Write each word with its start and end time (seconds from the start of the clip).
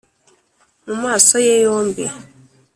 mu 0.85 0.95
maso 1.03 1.35
ye 1.45 1.55
yombi 1.63 2.05